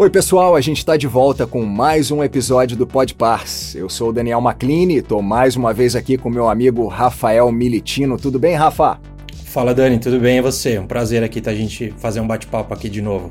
[0.00, 3.74] Oi, pessoal, a gente está de volta com mais um episódio do Podpars.
[3.74, 7.52] Eu sou o Daniel Macline e estou mais uma vez aqui com meu amigo Rafael
[7.52, 8.16] Militino.
[8.16, 8.98] Tudo bem, Rafa?
[9.44, 10.78] Fala, Dani, tudo bem e você?
[10.78, 13.30] Um prazer aqui tá a gente fazer um bate-papo aqui de novo.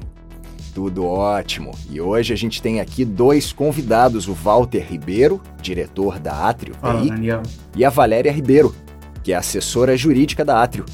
[0.71, 1.71] Tudo ótimo.
[1.89, 7.03] E hoje a gente tem aqui dois convidados, o Walter Ribeiro, diretor da Atrio Fala,
[7.03, 7.41] Daniel.
[7.75, 8.75] e a Valéria Ribeiro,
[9.23, 10.85] que é assessora jurídica da Atrio.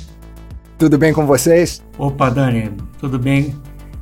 [0.78, 1.84] Tudo bem com vocês?
[1.98, 3.54] Opa, Dani, tudo bem?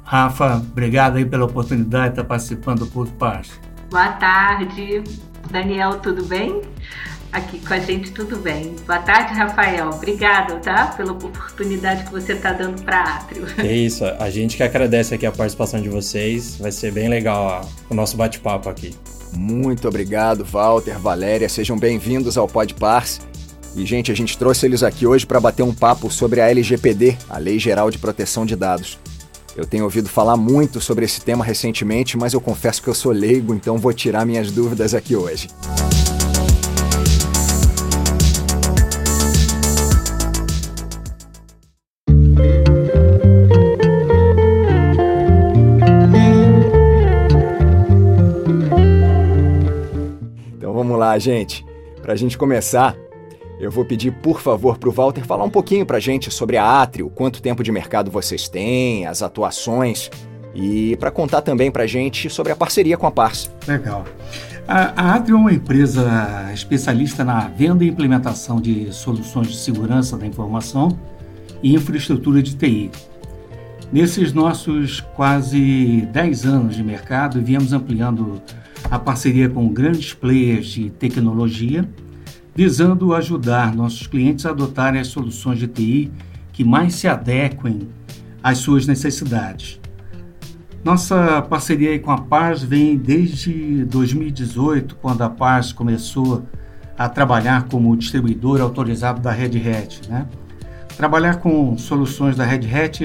[0.04, 3.52] Rafa, obrigado aí pela oportunidade de estar participando do Curso Paz.
[3.90, 5.04] Boa tarde,
[5.50, 6.62] Daniel, tudo bem?
[7.32, 8.76] Aqui com a gente tudo bem.
[8.86, 9.90] Boa tarde, Rafael.
[9.90, 10.88] Obrigada, tá?
[10.96, 13.48] Pela oportunidade que você está dando para a Atrio.
[13.58, 16.58] É isso, a gente que agradece aqui a participação de vocês.
[16.58, 18.96] Vai ser bem legal ó, o nosso bate-papo aqui.
[19.32, 21.50] Muito obrigado, Walter, Valéria.
[21.50, 23.20] Sejam bem-vindos ao Podpars.
[23.76, 27.18] E, gente, a gente trouxe eles aqui hoje para bater um papo sobre a LGPD,
[27.28, 29.00] a Lei Geral de Proteção de Dados.
[29.56, 33.12] Eu tenho ouvido falar muito sobre esse tema recentemente, mas eu confesso que eu sou
[33.12, 35.48] leigo, então vou tirar minhas dúvidas aqui hoje.
[50.58, 51.64] Então vamos lá, gente.
[52.02, 52.98] Para a gente começar,
[53.64, 56.58] eu vou pedir, por favor, para o Walter falar um pouquinho para a gente sobre
[56.58, 60.10] a Atrio, quanto tempo de mercado vocês têm, as atuações
[60.54, 63.50] e para contar também para a gente sobre a parceria com a Pars.
[63.68, 64.06] Legal.
[64.68, 70.18] A, a Atrio é uma empresa especialista na venda e implementação de soluções de segurança
[70.18, 70.98] da informação
[71.62, 72.92] e infraestrutura de TI.
[73.92, 78.42] Nesses nossos quase 10 anos de mercado, viemos ampliando
[78.90, 81.88] a parceria com grandes players de tecnologia
[82.56, 86.12] visando ajudar nossos clientes a adotarem as soluções de TI
[86.52, 87.90] que mais se adequem
[88.42, 89.80] às suas necessidades.
[90.84, 96.44] Nossa parceria com a Pars vem desde 2018, quando a Pars começou
[96.98, 100.02] a trabalhar como distribuidor autorizado da Red Hat.
[100.10, 100.28] Né?
[100.98, 103.02] Trabalhar com soluções da Red Hat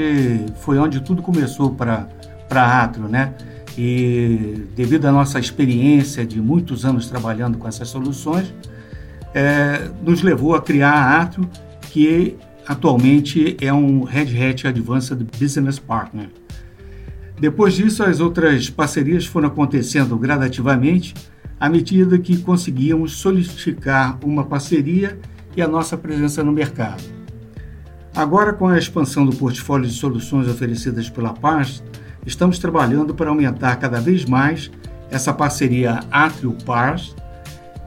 [0.57, 2.09] foi onde tudo começou para
[2.51, 3.33] a Atrio, né?
[3.79, 8.53] E devido à nossa experiência de muitos anos trabalhando com essas soluções,
[9.35, 11.49] é, nos levou a criar a Atrio,
[11.83, 16.29] que atualmente é um Red Hat Advanced Business Partner.
[17.41, 21.15] Depois disso, as outras parcerias foram acontecendo gradativamente
[21.59, 25.19] à medida que conseguíamos solidificar uma parceria
[25.57, 27.03] e a nossa presença no mercado.
[28.15, 31.83] Agora, com a expansão do portfólio de soluções oferecidas pela Pars,
[32.27, 34.71] estamos trabalhando para aumentar cada vez mais
[35.11, 37.15] essa parceria Atrio-Pars,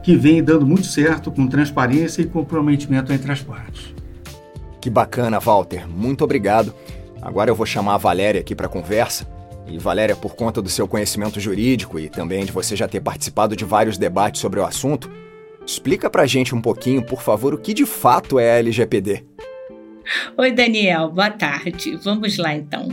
[0.02, 3.94] que vem dando muito certo com transparência e comprometimento entre as partes.
[4.80, 5.88] Que bacana, Walter.
[5.88, 6.74] Muito obrigado.
[7.20, 9.26] Agora eu vou chamar a Valéria aqui para conversa.
[9.68, 13.54] E Valéria, por conta do seu conhecimento jurídico e também de você já ter participado
[13.54, 15.08] de vários debates sobre o assunto,
[15.64, 19.24] explica pra gente um pouquinho, por favor, o que de fato é a LGPD.
[20.36, 21.96] Oi, Daniel, boa tarde.
[22.02, 22.88] Vamos lá então.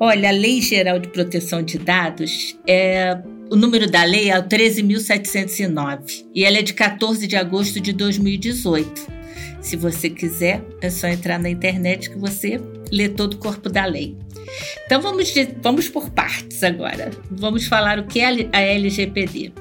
[0.00, 3.16] Olha, a Lei Geral de Proteção de Dados é
[3.50, 7.92] o número da lei é o 13.709 e ela é de 14 de agosto de
[7.92, 9.18] 2018.
[9.60, 12.60] Se você quiser, é só entrar na internet que você
[12.92, 14.16] lê todo o corpo da lei.
[14.86, 15.32] Então vamos,
[15.62, 17.10] vamos por partes agora.
[17.30, 19.52] Vamos falar o que é a LGPD.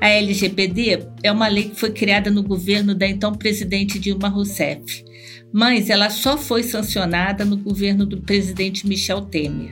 [0.00, 5.04] A LGPD é uma lei que foi criada no governo da então presidente Dilma Rousseff,
[5.52, 9.70] mas ela só foi sancionada no governo do presidente Michel Temer.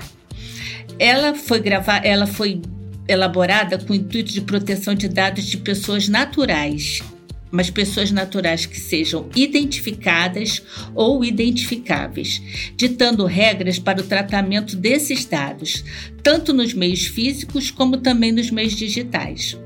[0.99, 2.61] Ela foi gravar, ela foi
[3.09, 7.03] elaborada com o intuito de proteção de dados de pessoas naturais,
[7.51, 10.63] mas pessoas naturais que sejam identificadas
[10.95, 12.43] ou identificáveis,
[12.77, 15.85] ditando regras para o tratamento desses dados,
[16.23, 19.57] tanto nos meios físicos como também nos meios digitais.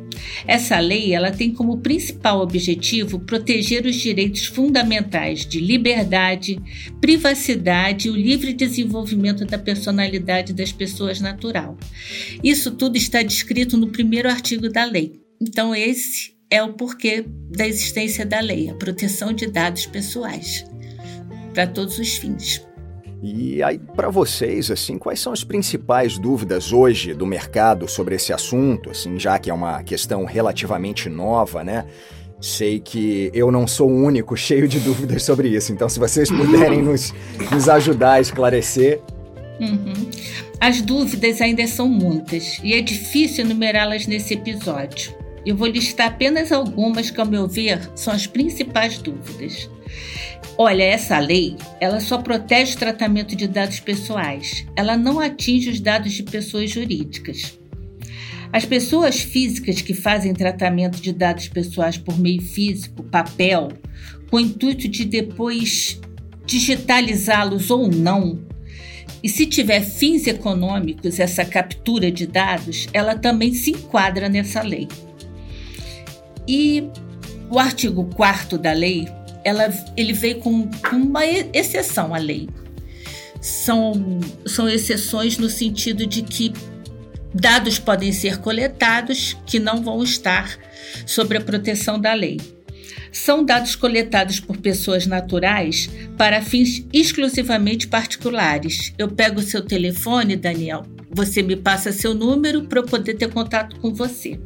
[0.46, 6.60] Essa lei ela tem como principal objetivo proteger os direitos fundamentais de liberdade,
[7.00, 11.76] privacidade e o livre desenvolvimento da personalidade das pessoas natural.
[12.42, 15.20] Isso tudo está descrito no primeiro artigo da lei.
[15.40, 20.64] Então, esse é o porquê da existência da lei, a proteção de dados pessoais,
[21.52, 22.67] para todos os fins.
[23.20, 28.32] E aí, para vocês, assim, quais são as principais dúvidas hoje do mercado sobre esse
[28.32, 31.84] assunto, assim, já que é uma questão relativamente nova, né?
[32.40, 36.30] Sei que eu não sou o único cheio de dúvidas sobre isso, então se vocês
[36.30, 37.12] puderem nos,
[37.50, 39.00] nos ajudar a esclarecer.
[39.60, 40.08] Uhum.
[40.60, 45.12] As dúvidas ainda são muitas e é difícil enumerá-las nesse episódio.
[45.44, 49.68] Eu vou listar apenas algumas que, ao meu ver, são as principais dúvidas.
[50.56, 54.66] Olha, essa lei, ela só protege o tratamento de dados pessoais.
[54.74, 57.58] Ela não atinge os dados de pessoas jurídicas.
[58.52, 63.68] As pessoas físicas que fazem tratamento de dados pessoais por meio físico, papel,
[64.30, 66.00] com o intuito de depois
[66.46, 68.48] digitalizá-los ou não,
[69.22, 74.86] e se tiver fins econômicos, essa captura de dados, ela também se enquadra nessa lei.
[76.46, 76.84] E
[77.50, 79.08] o artigo 4 da lei,
[79.48, 82.48] ela, ele veio com uma exceção à lei.
[83.40, 86.52] São, são exceções no sentido de que
[87.32, 90.58] dados podem ser coletados que não vão estar
[91.06, 92.38] sobre a proteção da lei.
[93.10, 98.92] São dados coletados por pessoas naturais para fins exclusivamente particulares.
[98.98, 103.32] Eu pego o seu telefone, Daniel, você me passa seu número para eu poder ter
[103.32, 104.38] contato com você.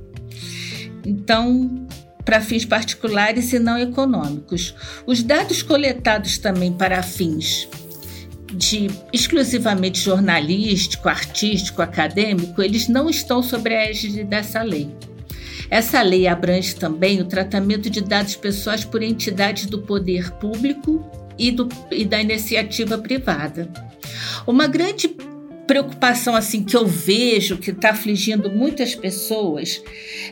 [1.05, 1.82] Então,
[2.25, 4.75] para fins particulares e não econômicos.
[5.07, 7.69] Os dados coletados também para fins
[8.55, 14.91] de exclusivamente jornalístico, artístico, acadêmico, eles não estão sobre a égide dessa lei.
[15.71, 21.03] Essa lei abrange também o tratamento de dados pessoais por entidades do poder público
[21.39, 23.71] e, do, e da iniciativa privada.
[24.47, 25.17] Uma grande
[25.67, 29.83] preocupação assim que eu vejo que está afligindo muitas pessoas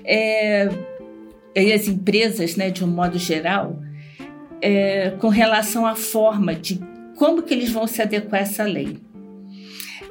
[0.05, 0.69] é,
[1.55, 3.81] e as empresas, né, de um modo geral,
[4.63, 6.81] é, com relação à forma de
[7.17, 8.99] como que eles vão se adequar a essa lei.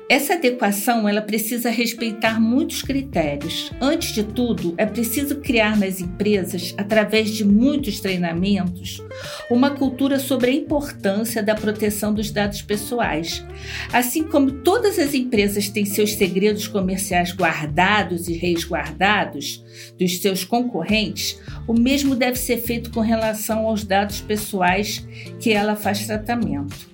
[0.09, 3.71] Essa adequação ela precisa respeitar muitos critérios.
[3.79, 9.03] Antes de tudo, é preciso criar nas empresas, através de muitos treinamentos,
[9.51, 13.45] uma cultura sobre a importância da proteção dos dados pessoais.
[13.93, 19.63] Assim como todas as empresas têm seus segredos comerciais guardados e resguardados
[19.95, 25.07] dos seus concorrentes, o mesmo deve ser feito com relação aos dados pessoais
[25.39, 26.88] que ela faz tratamento.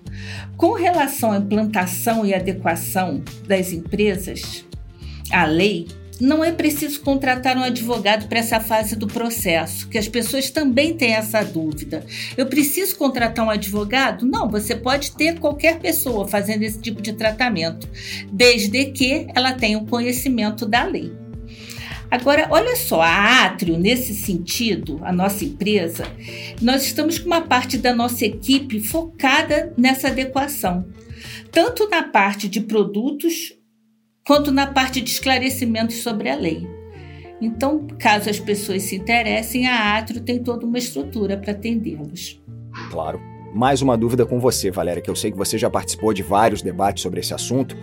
[0.58, 4.66] Com relação à implantação e adequação das empresas
[5.32, 5.88] à lei,
[6.20, 10.94] não é preciso contratar um advogado para essa fase do processo, que as pessoas também
[10.94, 12.06] têm essa dúvida.
[12.38, 14.26] Eu preciso contratar um advogado?
[14.26, 17.88] Não, você pode ter qualquer pessoa fazendo esse tipo de tratamento,
[18.32, 21.12] desde que ela tenha um conhecimento da lei.
[22.10, 26.06] Agora, olha só, a Atrio, nesse sentido, a nossa empresa,
[26.62, 30.86] nós estamos com uma parte da nossa equipe focada nessa adequação,
[31.52, 33.54] tanto na parte de produtos
[34.25, 36.68] quanto na parte de esclarecimentos sobre a lei.
[37.42, 42.42] Então, caso as pessoas se interessem, a Atrio tem toda uma estrutura para atendê-los.
[42.90, 43.19] Claro.
[43.54, 46.62] Mais uma dúvida com você, Valéria, que eu sei que você já participou de vários
[46.62, 47.75] debates sobre esse assunto.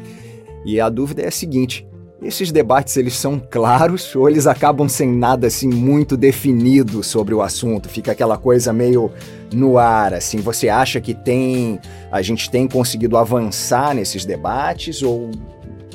[0.67, 1.87] E a dúvida é a seguinte:
[2.23, 7.43] esses debates eles são claros ou eles acabam sem nada assim muito definido sobre o
[7.43, 7.89] assunto?
[7.89, 9.11] Fica aquela coisa meio
[9.53, 10.39] no ar, assim.
[10.39, 11.81] Você acha que tem
[12.11, 15.31] a gente tem conseguido avançar nesses debates ou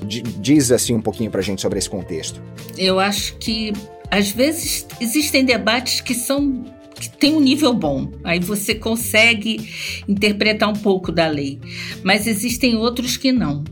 [0.06, 2.42] diz assim um pouquinho pra gente sobre esse contexto?
[2.78, 3.74] Eu acho que
[4.12, 6.64] às vezes existem debates que são
[7.00, 9.70] que tem um nível bom, aí você consegue
[10.08, 11.60] interpretar um pouco da lei,
[12.04, 13.64] mas existem outros que não.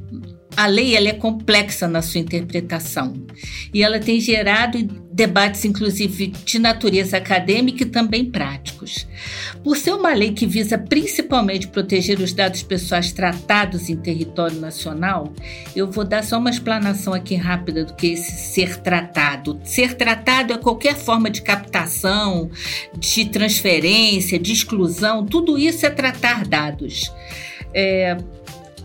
[0.58, 3.14] A lei ela é complexa na sua interpretação
[3.74, 4.82] e ela tem gerado
[5.12, 9.08] debates, inclusive de natureza acadêmica e também práticos.
[9.64, 15.34] Por ser uma lei que visa principalmente proteger os dados pessoais tratados em território nacional,
[15.76, 19.60] eu vou dar só uma explanação aqui rápida do que é esse ser tratado.
[19.64, 22.50] Ser tratado é qualquer forma de captação,
[22.98, 27.12] de transferência, de exclusão, tudo isso é tratar dados.
[27.74, 28.18] É,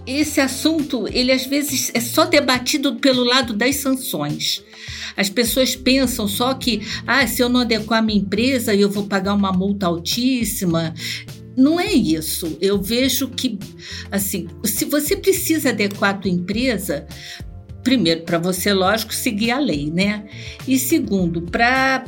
[0.06, 4.64] esse assunto, ele às vezes é só debatido pelo lado das sanções.
[5.16, 9.34] As pessoas pensam só que, ah, se eu não adequar minha empresa, eu vou pagar
[9.34, 10.94] uma multa altíssima.
[11.56, 12.56] Não é isso.
[12.60, 13.58] Eu vejo que,
[14.10, 17.06] assim, se você precisa adequar a tua empresa,
[17.82, 20.26] primeiro, para você, lógico, seguir a lei, né?
[20.66, 22.04] E segundo, para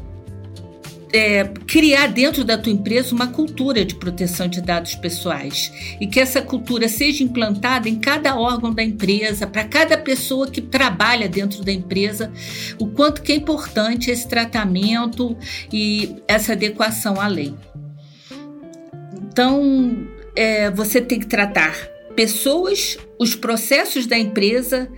[1.12, 6.18] é, criar dentro da tua empresa uma cultura de proteção de dados pessoais e que
[6.18, 11.62] essa cultura seja implantada em cada órgão da empresa, para cada pessoa que trabalha dentro
[11.62, 12.32] da empresa,
[12.78, 15.36] o quanto que é importante esse tratamento
[15.70, 17.54] e essa adequação à lei.
[19.14, 21.74] Então, é, você tem que tratar
[22.16, 24.90] pessoas, os processos da empresa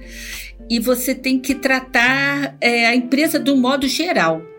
[0.70, 4.53] e você tem que tratar é, a empresa de um modo geral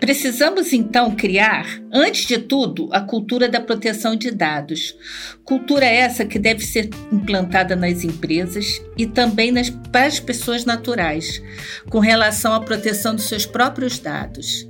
[0.00, 4.96] Precisamos então criar, antes de tudo, a cultura da proteção de dados.
[5.44, 11.42] Cultura essa que deve ser implantada nas empresas e também nas, para as pessoas naturais,
[11.90, 14.68] com relação à proteção dos seus próprios dados.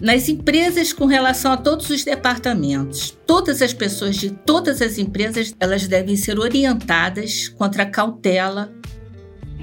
[0.00, 5.54] Nas empresas, com relação a todos os departamentos, todas as pessoas de todas as empresas,
[5.60, 8.72] elas devem ser orientadas contra a cautela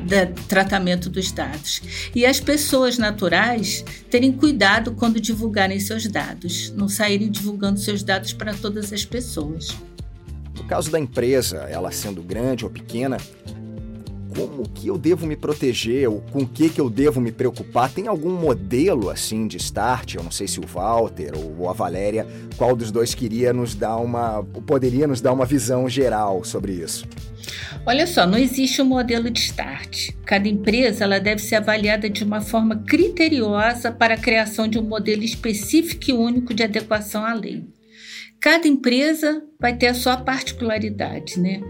[0.06, 1.82] do tratamento dos dados.
[2.16, 8.34] E as pessoas naturais terem cuidado quando divulgarem seus dados, não saírem divulgando seus dados
[8.34, 9.76] para todas as pessoas.
[10.56, 13.18] No caso da empresa, ela sendo grande ou pequena,
[14.36, 17.92] como que eu devo me proteger ou com que que eu devo me preocupar?
[17.92, 20.16] Tem algum modelo assim de start?
[20.16, 23.98] Eu não sei se o Walter ou a Valéria, qual dos dois queria nos dar
[23.98, 27.06] uma, poderia nos dar uma visão geral sobre isso?
[27.86, 30.10] Olha só, não existe um modelo de start.
[30.26, 34.84] Cada empresa ela deve ser avaliada de uma forma criteriosa para a criação de um
[34.84, 37.66] modelo específico e único de adequação à lei.
[38.40, 41.62] Cada empresa vai ter a sua particularidade, né?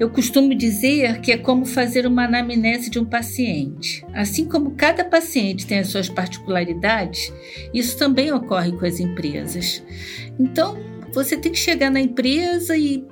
[0.00, 4.04] Eu costumo dizer que é como fazer uma anamnese de um paciente.
[4.12, 7.32] Assim como cada paciente tem as suas particularidades,
[7.72, 9.80] isso também ocorre com as empresas.
[10.40, 10.76] Então,
[11.12, 13.06] você tem que chegar na empresa e,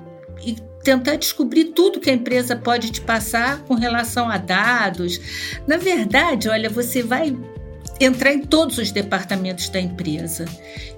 [0.44, 0.56] e
[0.86, 5.20] tentar descobrir tudo que a empresa pode te passar com relação a dados.
[5.66, 7.36] Na verdade, olha, você vai
[7.98, 10.44] entrar em todos os departamentos da empresa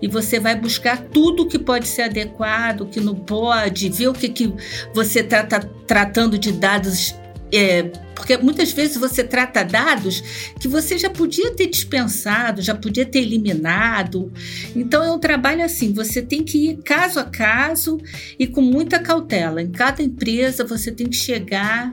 [0.03, 4.29] e você vai buscar tudo que pode ser adequado, que não pode, ver o que,
[4.29, 4.53] que
[4.93, 7.15] você está tá tratando de dados.
[7.53, 10.23] É, porque muitas vezes você trata dados
[10.61, 14.31] que você já podia ter dispensado, já podia ter eliminado.
[14.77, 17.99] Então é um trabalho assim, você tem que ir caso a caso
[18.39, 19.63] e com muita cautela.
[19.63, 21.91] Em cada empresa você tem que chegar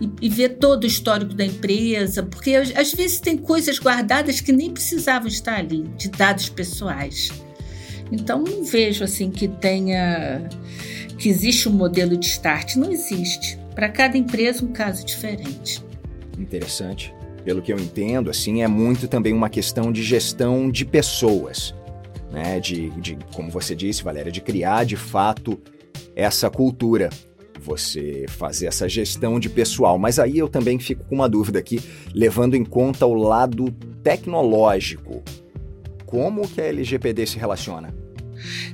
[0.00, 4.50] e, e, ver todo o histórico da empresa, porque às vezes tem coisas guardadas que
[4.50, 7.30] nem precisavam estar ali, de dados pessoais.
[8.10, 10.48] Então não vejo assim que tenha
[11.18, 13.59] que existe um modelo de start, não existe.
[13.80, 15.82] Para cada empresa um caso diferente.
[16.38, 17.14] Interessante.
[17.42, 21.74] Pelo que eu entendo, assim, é muito também uma questão de gestão de pessoas,
[22.30, 22.60] né?
[22.60, 25.58] De, de como você disse, Valéria, de criar de fato
[26.14, 27.08] essa cultura
[27.58, 29.98] você fazer essa gestão de pessoal.
[29.98, 31.80] Mas aí eu também fico com uma dúvida aqui,
[32.14, 33.72] levando em conta o lado
[34.02, 35.22] tecnológico.
[36.04, 37.99] Como que a LGPD se relaciona?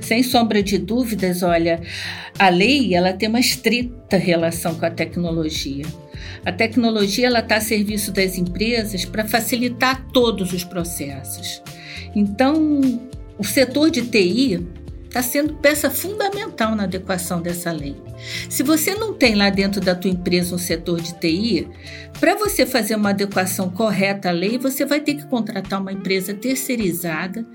[0.00, 1.80] Sem sombra de dúvidas, olha,
[2.38, 5.84] a lei ela tem uma estrita relação com a tecnologia.
[6.44, 11.62] A tecnologia ela está a serviço das empresas para facilitar todos os processos.
[12.14, 12.80] Então,
[13.38, 14.66] o setor de TI
[15.16, 17.96] está sendo peça fundamental na adequação dessa lei.
[18.50, 21.68] Se você não tem lá dentro da tua empresa um setor de TI,
[22.20, 26.34] para você fazer uma adequação correta à lei, você vai ter que contratar uma empresa
[26.34, 27.46] terceirizada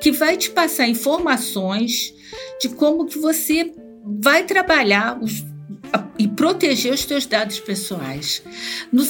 [0.00, 2.14] que vai te passar informações
[2.58, 3.70] de como que você
[4.02, 5.44] vai trabalhar os
[6.20, 8.42] e proteger os teus dados pessoais.
[8.92, 9.02] No,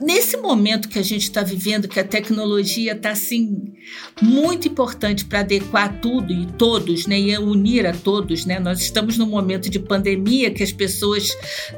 [0.00, 3.74] nesse momento que a gente está vivendo, que a tecnologia está assim
[4.22, 8.58] muito importante para adequar tudo e todos, né, e unir a todos, né?
[8.58, 11.28] Nós estamos num momento de pandemia que as pessoas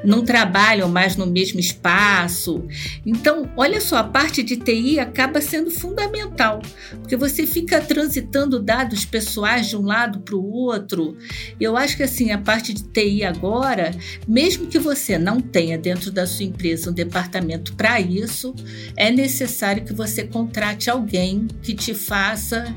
[0.04, 2.64] não trabalham mais no mesmo espaço.
[3.04, 6.62] Então, olha só, a parte de TI acaba sendo fundamental,
[7.00, 11.16] porque você fica transitando dados pessoais de um lado para o outro.
[11.58, 13.90] Eu acho que assim a parte de TI agora,
[14.28, 18.54] mesmo que que você não tenha dentro da sua empresa um departamento para isso,
[18.94, 22.74] é necessário que você contrate alguém que te faça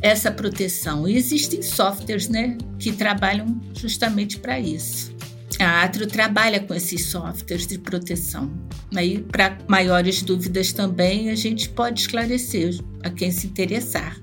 [0.00, 1.06] essa proteção.
[1.06, 5.14] E existem softwares né, que trabalham justamente para isso.
[5.58, 8.50] A Atrio trabalha com esses softwares de proteção.
[8.96, 14.16] Aí, para maiores dúvidas também, a gente pode esclarecer a quem se interessar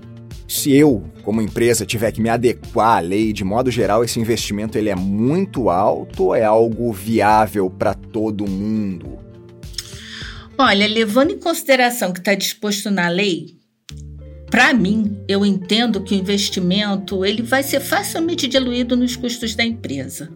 [0.47, 4.77] se eu, como empresa, tiver que me adequar à lei, de modo geral, esse investimento
[4.77, 9.19] ele é muito alto ou é algo viável para todo mundo?
[10.57, 13.57] Olha, levando em consideração que está disposto na lei,
[14.49, 19.65] para mim, eu entendo que o investimento ele vai ser facilmente diluído nos custos da
[19.65, 20.31] empresa.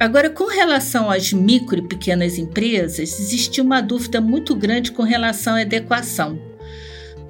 [0.00, 5.56] Agora, com relação às micro e pequenas empresas, existe uma dúvida muito grande com relação
[5.56, 6.49] à adequação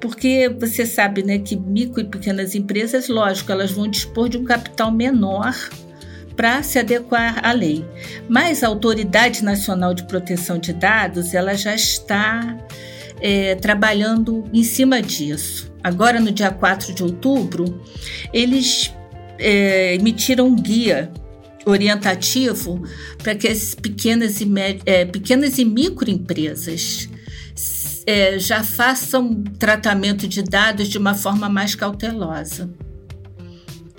[0.01, 4.43] porque você sabe né, que micro e pequenas empresas, lógico, elas vão dispor de um
[4.43, 5.55] capital menor
[6.35, 7.85] para se adequar à lei.
[8.27, 12.57] Mas a Autoridade Nacional de Proteção de Dados ela já está
[13.21, 15.71] é, trabalhando em cima disso.
[15.83, 17.81] Agora, no dia 4 de outubro,
[18.33, 18.91] eles
[19.37, 21.11] é, emitiram um guia
[21.65, 22.83] orientativo
[23.19, 24.47] para que as pequenas e,
[24.85, 27.07] é, pequenas e microempresas
[28.05, 32.69] é, já façam tratamento de dados de uma forma mais cautelosa.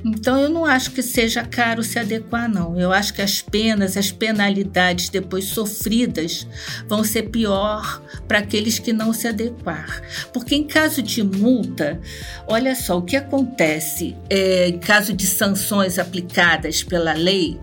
[0.05, 2.79] Então eu não acho que seja caro se adequar, não.
[2.79, 6.47] Eu acho que as penas, as penalidades depois sofridas
[6.89, 10.03] vão ser pior para aqueles que não se adequar.
[10.33, 12.01] Porque em caso de multa,
[12.49, 17.61] olha só, o que acontece é, em caso de sanções aplicadas pela lei,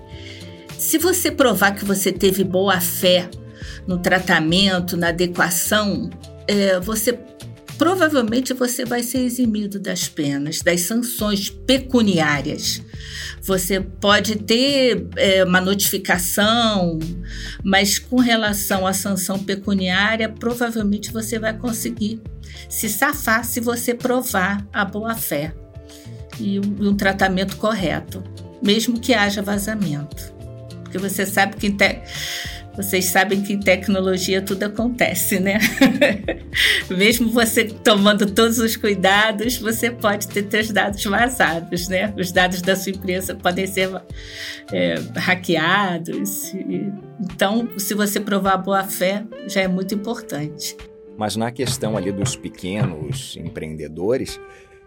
[0.78, 3.30] se você provar que você teve boa fé
[3.86, 6.10] no tratamento, na adequação,
[6.50, 7.20] é, você
[7.78, 12.82] provavelmente você vai ser eximido das penas, das sanções pecuniárias.
[13.42, 17.00] Você pode ter é, uma notificação,
[17.64, 22.20] mas com relação à sanção pecuniária, provavelmente você vai conseguir
[22.68, 25.54] se safar se você provar a boa-fé
[26.40, 28.24] e um, um tratamento correto,
[28.62, 30.34] mesmo que haja vazamento.
[30.84, 32.02] Porque você sabe que te...
[32.80, 35.60] vocês sabem que em tecnologia tudo acontece, né?
[36.90, 42.14] mesmo você tomando todos os cuidados, você pode ter seus dados vazados, né?
[42.18, 43.90] Os dados da sua empresa podem ser
[44.72, 46.54] é, hackeados.
[47.20, 50.78] Então, se você provar boa fé, já é muito importante.
[51.18, 54.40] Mas na questão ali dos pequenos empreendedores,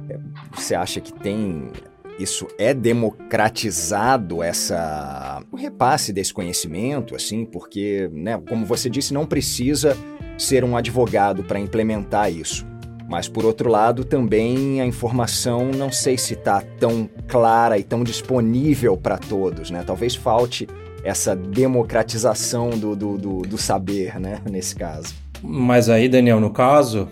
[0.09, 0.19] é,
[0.55, 1.71] você acha que tem
[2.19, 9.27] isso é democratizado essa o repasse desse conhecimento assim porque né como você disse não
[9.27, 9.97] precisa
[10.39, 12.67] ser um advogado para implementar isso.
[13.09, 18.03] Mas por outro lado também a informação não sei se está tão clara e tão
[18.03, 19.83] disponível para todos né?
[19.87, 20.69] Talvez falte
[21.05, 25.15] essa democratização do, do, do, do saber né nesse caso.
[25.43, 27.09] Mas aí Daniel no caso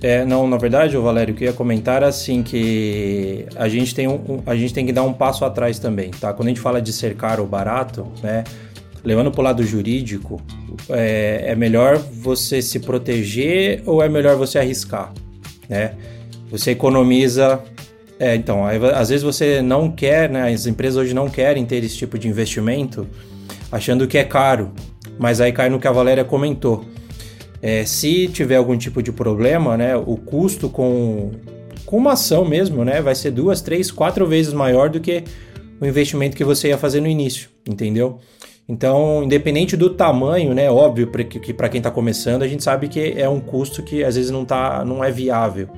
[0.00, 4.42] é, não, na verdade, o Valério, que ia comentar assim que a gente tem um,
[4.46, 6.32] a gente tem que dar um passo atrás também, tá?
[6.32, 8.44] Quando a gente fala de ser caro ou barato, né?
[9.04, 10.40] Levando para o lado jurídico,
[10.90, 15.12] é, é melhor você se proteger ou é melhor você arriscar,
[15.68, 15.94] né?
[16.50, 17.62] Você economiza
[18.20, 20.52] é, então, às vezes você não quer, né?
[20.52, 23.06] As empresas hoje não querem ter esse tipo de investimento,
[23.70, 24.72] achando que é caro.
[25.18, 26.84] Mas aí cai no que a Valéria comentou.
[27.60, 31.32] É, se tiver algum tipo de problema, né, o custo com,
[31.84, 35.24] com uma ação mesmo, né, vai ser duas, três, quatro vezes maior do que
[35.80, 38.18] o investimento que você ia fazer no início, entendeu?
[38.68, 43.14] Então, independente do tamanho, né, óbvio que para quem está começando, a gente sabe que
[43.16, 45.68] é um custo que às vezes não, tá, não é viável,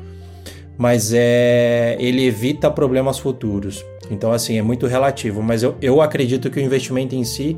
[0.77, 3.85] mas é, ele evita problemas futuros.
[4.11, 7.57] Então, assim, é muito relativo, mas eu, eu acredito que o investimento em si,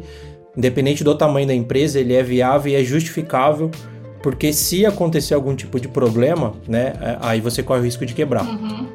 [0.55, 3.71] independente do tamanho da empresa, ele é viável e é justificável
[4.23, 8.15] porque se acontecer algum tipo de problema, né, é, aí você corre o risco de
[8.15, 8.45] quebrar.
[8.45, 8.89] Uhum.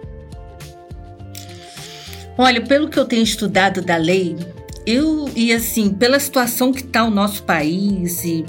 [2.38, 4.36] Olha, pelo que eu tenho estudado da lei,
[4.86, 8.46] eu e assim, pela situação que está o nosso país e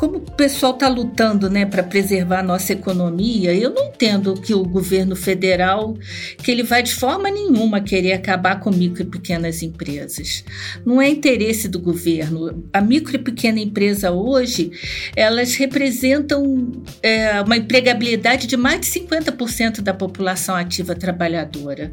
[0.00, 4.54] como o pessoal está lutando né, para preservar a nossa economia, eu não entendo que
[4.54, 5.94] o governo federal
[6.42, 10.42] que ele vai de forma nenhuma querer acabar com micro e pequenas empresas.
[10.86, 12.66] Não é interesse do governo.
[12.72, 14.70] A micro e pequena empresa hoje,
[15.14, 21.92] elas representam é, uma empregabilidade de mais de 50% da população ativa trabalhadora.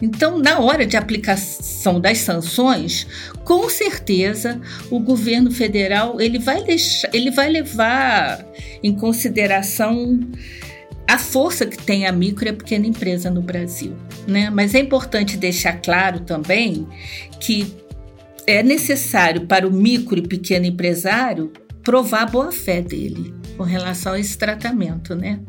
[0.00, 3.06] Então, na hora de aplicação das sanções,
[3.44, 4.58] com certeza
[4.90, 8.44] o governo federal ele vai deixar, ele vai levar
[8.82, 10.20] em consideração
[11.06, 13.94] a força que tem a micro e a pequena empresa no Brasil,
[14.26, 14.48] né?
[14.50, 16.88] Mas é importante deixar claro também
[17.40, 17.74] que
[18.46, 24.14] é necessário para o micro e pequeno empresário provar a boa fé dele com relação
[24.14, 25.40] a esse tratamento, né?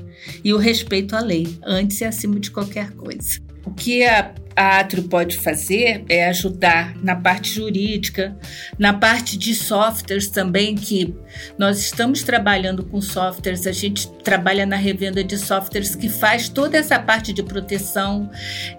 [0.43, 3.45] E o respeito à lei, antes e acima de qualquer coisa.
[3.65, 8.38] O que a a Atrio pode fazer é ajudar na parte jurídica,
[8.80, 11.13] na parte de softwares também, que
[11.58, 16.78] nós estamos trabalhando com softwares, a gente trabalha na revenda de softwares que faz toda
[16.78, 18.30] essa parte de proteção.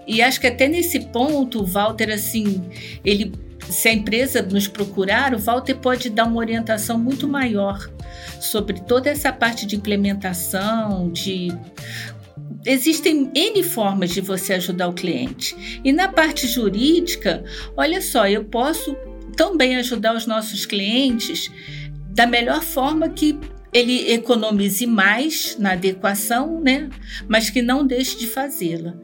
[0.06, 2.62] E acho que até nesse ponto, o Walter, assim,
[3.04, 3.32] ele
[3.68, 7.90] se a empresa nos procurar, o Walter pode dar uma orientação muito maior
[8.40, 11.52] sobre toda essa parte de implementação, de
[12.66, 15.80] existem N formas de você ajudar o cliente.
[15.84, 17.44] E na parte jurídica,
[17.76, 18.94] olha só, eu posso
[19.36, 21.50] também ajudar os nossos clientes
[22.10, 23.38] da melhor forma que
[23.72, 26.88] ele economize mais na adequação, né?
[27.28, 28.94] Mas que não deixe de fazê-la.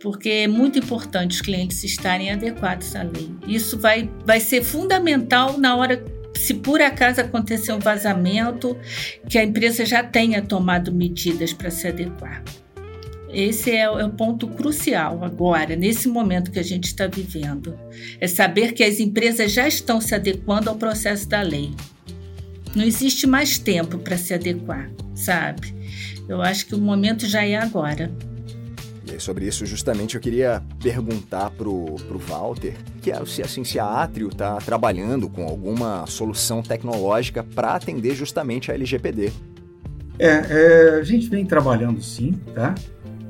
[0.00, 3.30] Porque é muito importante os clientes estarem adequados à lei.
[3.46, 6.02] Isso vai, vai ser fundamental na hora
[6.34, 8.76] se por acaso acontecer um vazamento,
[9.28, 12.42] que a empresa já tenha tomado medidas para se adequar.
[13.36, 17.78] Esse é, é o ponto crucial agora, nesse momento que a gente está vivendo.
[18.18, 21.74] É saber que as empresas já estão se adequando ao processo da lei.
[22.74, 25.74] Não existe mais tempo para se adequar, sabe?
[26.26, 28.10] Eu acho que o momento já é agora.
[29.06, 32.72] E sobre isso, justamente, eu queria perguntar pro, pro Walter
[33.02, 38.14] que é, se, assim, se a Atrio está trabalhando com alguma solução tecnológica para atender
[38.14, 39.30] justamente a LGPD.
[40.18, 42.74] É, é, a gente vem trabalhando sim, tá?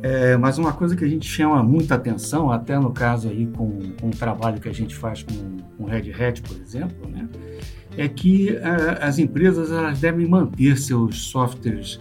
[0.03, 3.81] É, mas uma coisa que a gente chama muita atenção, até no caso aí com,
[4.01, 7.29] com o trabalho que a gente faz com, com Red Hat, por exemplo, né?
[7.97, 8.57] é que
[9.01, 12.01] as empresas elas devem manter seus softwares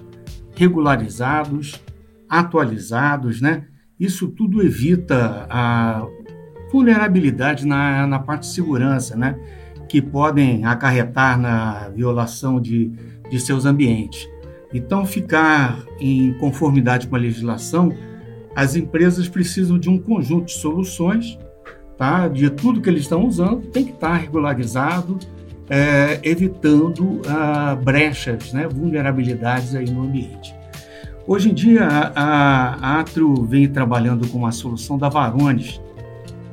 [0.56, 1.82] regularizados,
[2.30, 3.66] atualizados, né?
[4.00, 6.06] Isso tudo evita a
[6.72, 9.36] vulnerabilidade na, na parte de segurança, né?
[9.88, 12.92] Que podem acarretar na violação de,
[13.30, 14.28] de seus ambientes.
[14.76, 17.94] Então, ficar em conformidade com a legislação,
[18.54, 21.40] as empresas precisam de um conjunto de soluções,
[21.98, 22.28] tá?
[22.28, 25.18] De tudo que eles estão usando, tem que estar regularizado,
[25.70, 28.68] é, evitando ah, brechas, né?
[28.68, 30.54] vulnerabilidades aí no ambiente.
[31.26, 35.82] Hoje em dia, a, a Atro vem trabalhando com uma solução da Varones.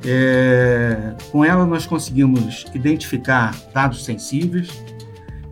[0.06, 4.70] É, com ela, nós conseguimos identificar dados sensíveis,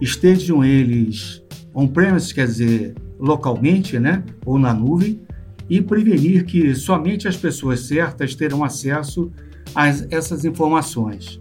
[0.01, 1.43] estejam eles
[1.81, 5.21] on-premise, quer dizer, localmente, né, ou na nuvem,
[5.69, 9.31] e prevenir que somente as pessoas certas terão acesso
[9.75, 11.38] a essas informações,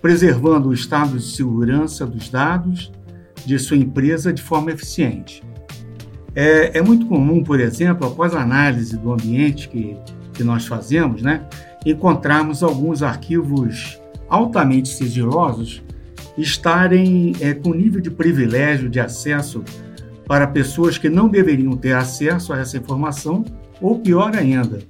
[0.00, 2.92] preservando o estado de segurança dos dados
[3.44, 5.42] de sua empresa de forma eficiente.
[6.34, 9.96] É, é muito comum, por exemplo, após a análise do ambiente que,
[10.34, 11.46] que nós fazemos, né,
[11.84, 15.82] encontrarmos alguns arquivos altamente sigilosos
[16.38, 19.62] estarem é, com nível de privilégio de acesso
[20.26, 23.44] para pessoas que não deveriam ter acesso a essa informação,
[23.80, 24.80] ou pior ainda,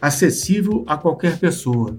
[0.00, 1.96] acessível a qualquer pessoa.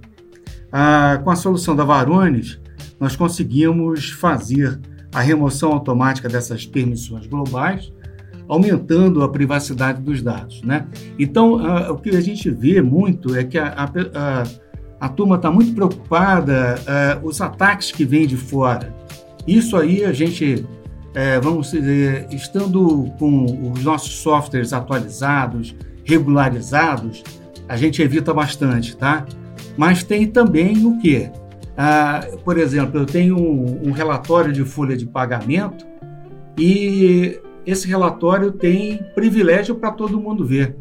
[0.72, 2.60] Ah, com a solução da Varones,
[3.00, 4.80] nós conseguimos fazer
[5.14, 7.92] a remoção automática dessas permissões globais
[8.52, 10.62] aumentando a privacidade dos dados.
[10.62, 10.86] Né?
[11.18, 14.44] Então, uh, o que a gente vê muito é que a, a, a,
[15.02, 18.96] a turma está muito preocupada uh, os ataques que vêm de fora.
[19.48, 27.24] Isso aí a gente, uh, vamos dizer, estando com os nossos softwares atualizados, regularizados,
[27.68, 29.26] a gente evita bastante, tá?
[29.76, 31.32] Mas tem também o quê?
[31.76, 35.86] Ah, por exemplo, eu tenho um, um relatório de folha de pagamento
[36.60, 40.76] e esse relatório tem privilégio para todo mundo ver.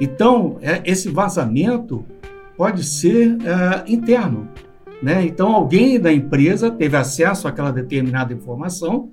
[0.00, 2.04] Então, é, esse vazamento
[2.58, 4.48] pode ser é, interno.
[5.00, 5.24] Né?
[5.24, 9.12] Então, alguém da empresa teve acesso àquela determinada informação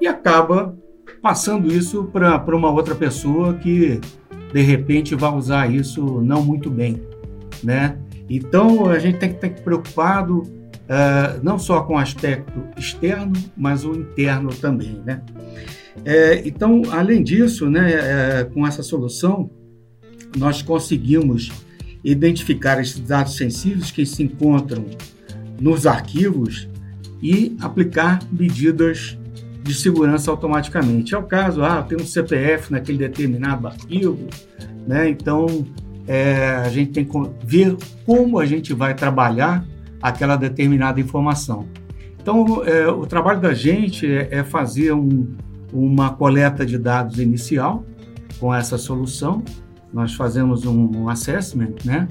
[0.00, 0.74] e acaba
[1.20, 4.00] passando isso para uma outra pessoa que,
[4.52, 7.02] de repente, vai usar isso não muito bem.
[7.62, 7.98] Né?
[8.28, 13.84] Então, a gente tem que estar preocupado uh, não só com o aspecto externo, mas
[13.84, 14.98] o interno também.
[15.04, 15.20] Né?
[16.06, 19.50] É, então, além disso, né, é, com essa solução,
[20.38, 21.52] nós conseguimos
[22.04, 24.86] identificar esses dados sensíveis que se encontram
[25.60, 26.68] nos arquivos
[27.22, 29.16] e aplicar medidas
[29.62, 31.14] de segurança automaticamente.
[31.14, 34.26] É o caso, ah, tem um CPF naquele determinado arquivo,
[34.86, 35.08] né?
[35.08, 35.64] Então
[36.06, 39.64] é, a gente tem que ver como a gente vai trabalhar
[40.00, 41.68] aquela determinada informação.
[42.20, 45.34] Então, é, o trabalho da gente é, é fazer um,
[45.72, 47.84] uma coleta de dados inicial
[48.38, 49.42] com essa solução.
[49.92, 52.08] Nós fazemos um, assessment, né?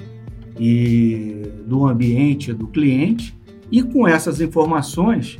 [0.59, 3.35] E do ambiente do cliente
[3.71, 5.39] e com essas informações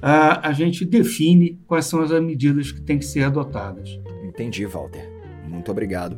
[0.00, 3.98] a, a gente define quais são as medidas que têm que ser adotadas.
[4.24, 5.08] Entendi, Walter.
[5.48, 6.16] Muito obrigado.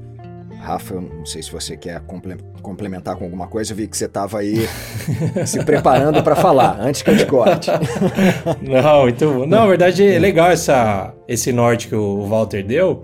[0.65, 2.03] Rafa, não sei se você quer
[2.63, 4.67] complementar com alguma coisa, eu vi que você estava aí
[5.47, 7.71] se preparando para falar, antes que eu te corte.
[8.67, 13.03] não, muito Não, na verdade é legal essa, esse norte que o Walter deu,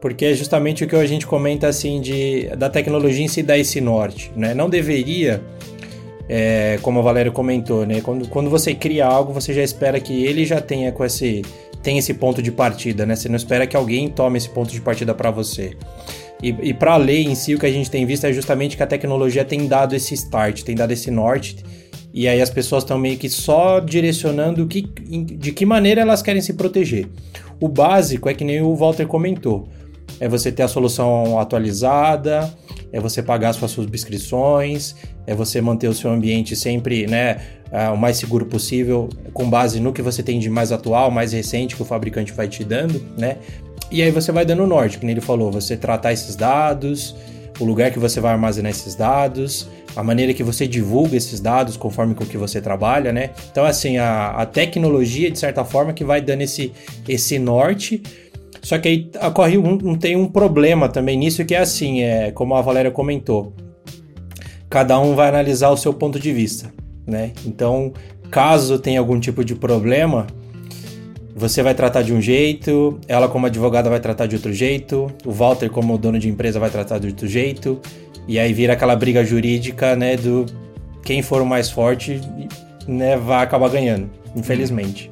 [0.00, 3.58] porque é justamente o que a gente comenta assim de, da tecnologia em si dar
[3.58, 4.54] esse norte, né?
[4.54, 5.42] Não deveria,
[6.28, 8.00] é, como o Valério comentou, né?
[8.00, 11.42] Quando, quando você cria algo, você já espera que ele já tenha com esse,
[11.82, 13.14] tem esse ponto de partida, né?
[13.14, 15.76] Você não espera que alguém tome esse ponto de partida para você.
[16.42, 18.76] E, e para a lei em si, o que a gente tem visto é justamente
[18.76, 21.56] que a tecnologia tem dado esse start, tem dado esse norte.
[22.12, 26.40] E aí as pessoas estão meio que só direcionando que, de que maneira elas querem
[26.40, 27.06] se proteger.
[27.60, 29.68] O básico é que nem o Walter comentou.
[30.18, 32.52] É você ter a solução atualizada,
[32.92, 34.96] é você pagar suas subscrições,
[35.26, 37.38] é você manter o seu ambiente sempre né,
[37.70, 41.32] uh, o mais seguro possível, com base no que você tem de mais atual, mais
[41.32, 43.36] recente que o fabricante vai te dando, né?
[43.90, 47.14] E aí você vai dando norte, como ele falou, você tratar esses dados,
[47.58, 51.76] o lugar que você vai armazenar esses dados, a maneira que você divulga esses dados
[51.76, 53.30] conforme com que você trabalha, né?
[53.50, 56.72] Então, assim, a, a tecnologia, de certa forma, que vai dando esse,
[57.08, 58.02] esse norte.
[58.62, 62.54] Só que aí ocorre um, tem um problema também nisso, que é assim, é, como
[62.54, 63.52] a Valéria comentou,
[64.68, 66.72] cada um vai analisar o seu ponto de vista,
[67.06, 67.32] né?
[67.44, 67.92] Então,
[68.30, 70.26] caso tenha algum tipo de problema,
[71.34, 75.32] você vai tratar de um jeito, ela como advogada vai tratar de outro jeito, o
[75.32, 77.80] Walter como dono de empresa vai tratar de outro jeito,
[78.28, 80.46] e aí vira aquela briga jurídica, né, do
[81.02, 82.20] quem for o mais forte,
[82.86, 85.10] né, vai acabar ganhando, infelizmente.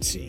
[0.00, 0.28] Sim.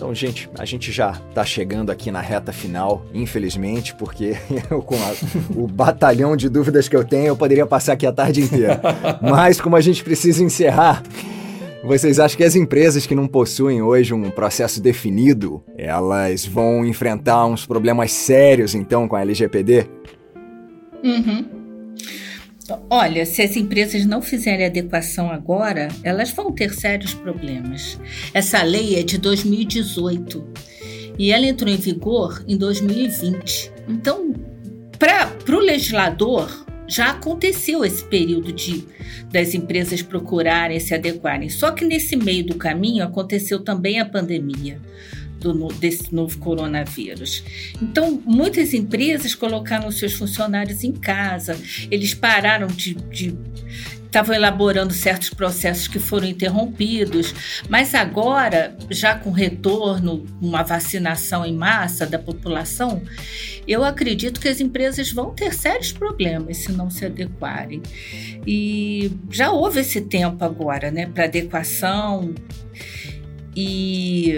[0.00, 4.34] Então, gente, a gente já está chegando aqui na reta final, infelizmente, porque
[4.70, 5.12] eu, com a,
[5.54, 8.80] o batalhão de dúvidas que eu tenho, eu poderia passar aqui a tarde inteira.
[9.20, 11.02] Mas, como a gente precisa encerrar,
[11.84, 17.44] vocês acham que as empresas que não possuem hoje um processo definido, elas vão enfrentar
[17.44, 19.86] uns problemas sérios, então, com a LGPD?
[21.04, 21.59] Uhum.
[22.88, 27.98] Olha, se as empresas não fizerem adequação agora, elas vão ter sérios problemas.
[28.32, 30.46] Essa lei é de 2018
[31.18, 33.72] e ela entrou em vigor em 2020.
[33.88, 34.34] Então,
[34.98, 38.84] para o legislador, já aconteceu esse período de
[39.30, 41.48] das empresas procurarem se adequarem.
[41.48, 44.80] Só que nesse meio do caminho aconteceu também a pandemia
[45.40, 47.42] do, desse novo coronavírus.
[47.80, 51.58] Então, muitas empresas colocaram seus funcionários em casa,
[51.90, 53.36] eles pararam de, de
[54.10, 57.32] estavam elaborando certos processos que foram interrompidos,
[57.68, 63.02] mas agora, já com retorno, uma vacinação em massa da população,
[63.68, 67.80] eu acredito que as empresas vão ter sérios problemas se não se adequarem.
[68.44, 72.34] E já houve esse tempo agora, né, para adequação
[73.54, 74.34] e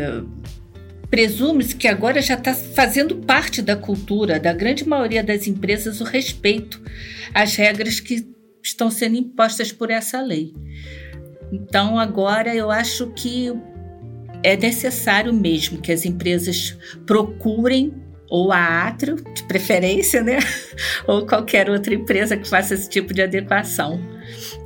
[1.12, 6.04] Presume-se que agora já está fazendo parte da cultura da grande maioria das empresas o
[6.04, 6.80] respeito
[7.34, 8.26] às regras que
[8.62, 10.54] estão sendo impostas por essa lei.
[11.52, 13.52] Então, agora eu acho que
[14.42, 17.92] é necessário mesmo que as empresas procurem
[18.30, 20.38] ou a Atrio, de preferência, né?
[21.06, 24.00] ou qualquer outra empresa que faça esse tipo de adequação.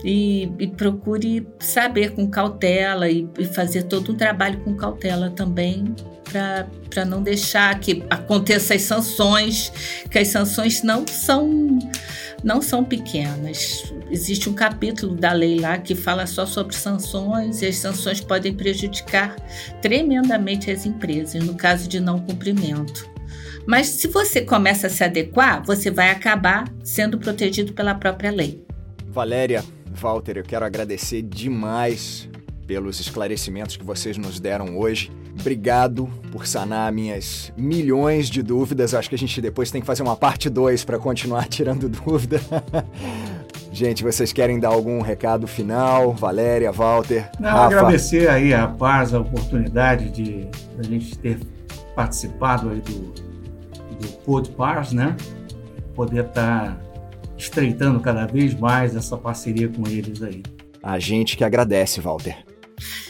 [0.04, 5.92] E, e procure saber com cautela e, e fazer todo um trabalho com cautela também
[6.30, 9.72] para não deixar que aconteça as sanções,
[10.10, 11.78] que as sanções não são
[12.44, 13.92] não são pequenas.
[14.10, 18.54] Existe um capítulo da lei lá que fala só sobre sanções e as sanções podem
[18.54, 19.34] prejudicar
[19.80, 23.08] tremendamente as empresas no caso de não cumprimento.
[23.66, 28.64] Mas se você começa a se adequar, você vai acabar sendo protegido pela própria lei.
[29.08, 32.28] Valéria, Walter, eu quero agradecer demais
[32.66, 35.10] pelos esclarecimentos que vocês nos deram hoje.
[35.38, 38.94] Obrigado por sanar minhas milhões de dúvidas.
[38.94, 42.40] Acho que a gente depois tem que fazer uma parte 2 para continuar tirando dúvida.
[43.72, 46.12] gente, vocês querem dar algum recado final?
[46.12, 47.30] Valéria, Walter?
[47.38, 47.76] Não, Rafa?
[47.76, 51.38] agradecer aí a paz, a oportunidade de a gente ter
[51.94, 53.12] participado aí do,
[54.00, 55.16] do Podpars, né?
[55.94, 56.86] Poder estar tá
[57.36, 60.42] estreitando cada vez mais essa parceria com eles aí.
[60.82, 62.45] A gente que agradece, Walter.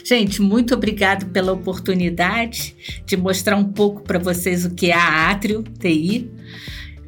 [0.07, 2.73] Gente, muito obrigado pela oportunidade
[3.05, 6.31] de mostrar um pouco para vocês o que é a Atrio TI.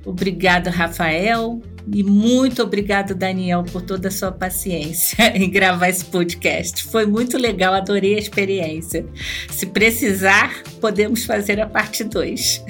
[0.06, 6.84] Obrigado, Rafael, e muito obrigado, Daniel, por toda a sua paciência em gravar esse podcast.
[6.84, 9.06] Foi muito legal, adorei a experiência.
[9.50, 12.66] Se precisar, podemos fazer a parte 2.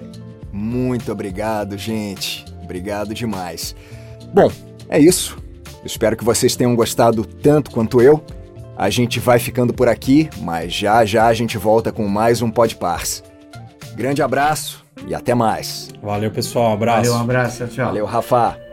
[0.50, 2.42] muito obrigado, gente.
[2.62, 3.76] Obrigado demais.
[4.32, 4.50] Bom,
[4.88, 5.36] é isso.
[5.84, 8.24] Espero que vocês tenham gostado tanto quanto eu.
[8.76, 12.50] A gente vai ficando por aqui, mas já já a gente volta com mais um
[12.50, 13.22] Pod Pars.
[13.94, 15.90] Grande abraço e até mais.
[16.02, 16.70] Valeu, pessoal.
[16.70, 17.02] Um abraço.
[17.02, 17.66] Valeu, um abraço.
[17.68, 17.86] Tchau.
[17.86, 18.63] Valeu, Rafa.